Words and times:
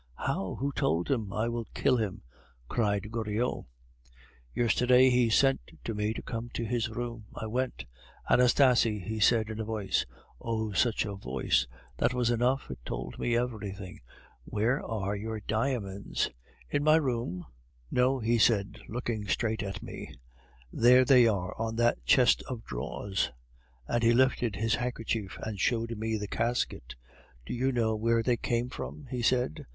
"How? 0.17 0.55
Who 0.59 0.71
told 0.71 1.11
him? 1.11 1.31
I 1.31 1.47
will 1.47 1.67
kill 1.75 1.97
him," 1.97 2.23
cried 2.67 3.11
Goriot. 3.11 3.65
"Yesterday 4.55 5.11
he 5.11 5.29
sent 5.29 5.61
to 5.67 5.77
tell 5.85 5.93
me 5.93 6.11
to 6.15 6.23
come 6.23 6.49
to 6.55 6.65
his 6.65 6.89
room. 6.89 7.25
I 7.35 7.45
went.... 7.45 7.85
'Anastasie,' 8.27 8.97
he 9.05 9.19
said 9.19 9.51
in 9.51 9.59
a 9.59 9.63
voice 9.63 10.07
oh! 10.41 10.71
such 10.71 11.05
a 11.05 11.13
voice; 11.13 11.67
that 11.97 12.15
was 12.15 12.31
enough, 12.31 12.71
it 12.71 12.79
told 12.83 13.19
me 13.19 13.37
everything 13.37 13.99
'where 14.43 14.83
are 14.83 15.15
your 15.15 15.39
diamonds?' 15.39 16.31
'In 16.67 16.83
my 16.83 16.95
room' 16.95 17.45
'No,' 17.91 18.17
he 18.21 18.39
said, 18.39 18.79
looking 18.89 19.27
straight 19.27 19.61
at 19.61 19.83
me, 19.83 20.15
'there 20.73 21.05
they 21.05 21.27
are 21.27 21.53
on 21.59 21.75
that 21.75 22.03
chest 22.05 22.41
of 22.47 22.63
drawers' 22.65 23.29
and 23.87 24.01
he 24.01 24.13
lifted 24.13 24.55
his 24.55 24.73
handkerchief 24.73 25.37
and 25.43 25.59
showed 25.59 25.91
me 25.95 26.17
the 26.17 26.27
casket. 26.27 26.95
'Do 27.45 27.53
you 27.53 27.71
know 27.71 27.95
where 27.95 28.23
they 28.23 28.35
came 28.35 28.67
from?' 28.67 29.05
he 29.11 29.21
said. 29.21 29.67